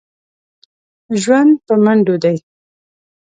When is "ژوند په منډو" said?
1.21-2.15